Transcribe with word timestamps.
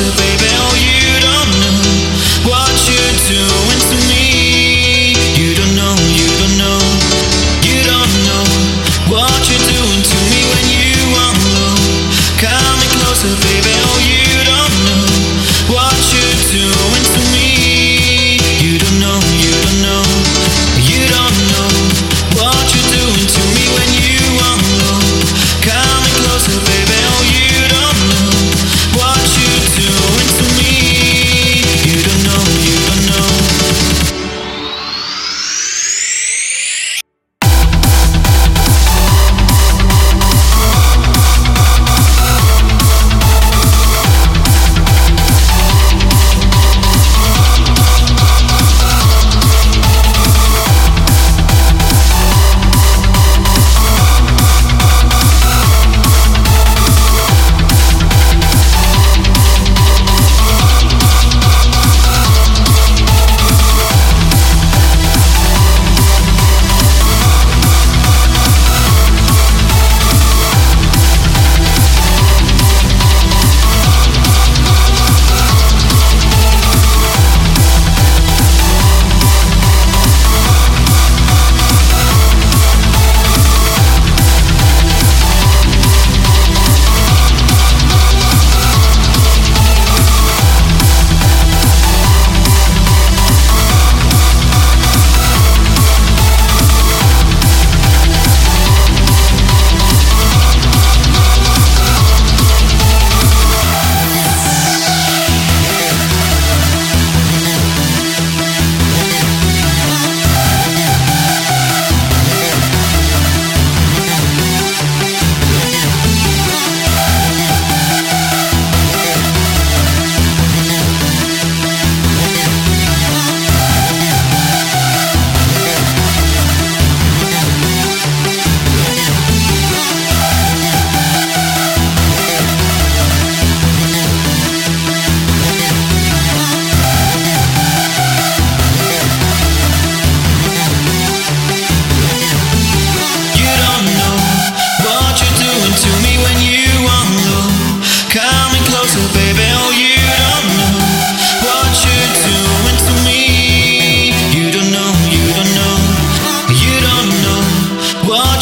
baby. 0.00 0.49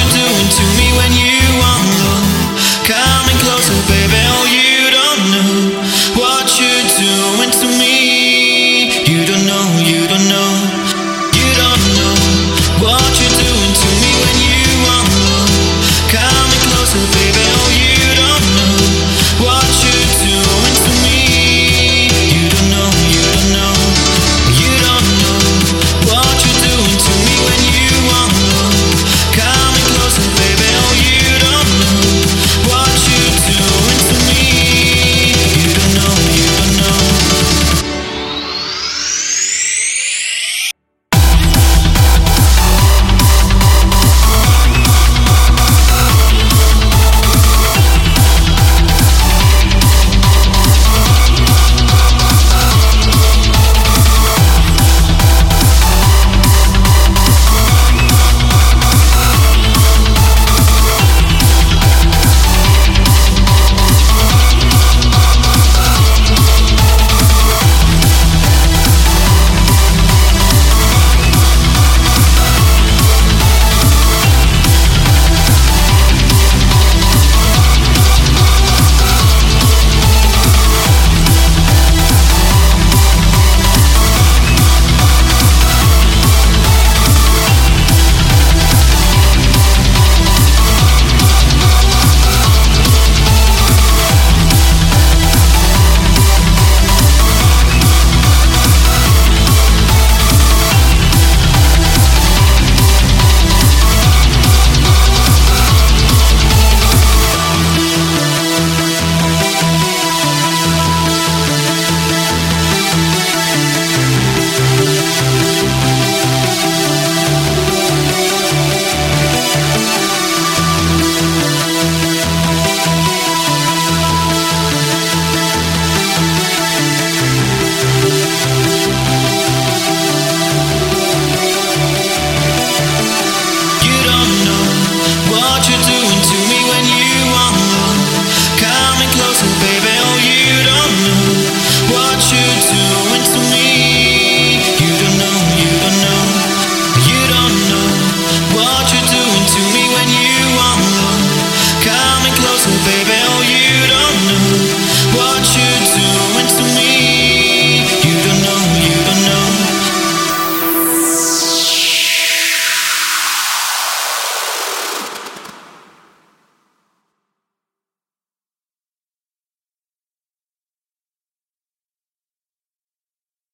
you're 0.00 0.16
doing 0.16 0.48
to 0.48 0.64
me 0.80 0.86
when 0.96 1.12
you 1.12 1.36
want 1.60 1.84
love. 2.08 2.24
Coming 2.88 3.38
closer, 3.44 3.76
baby. 3.84 4.20
Oh, 4.32 4.49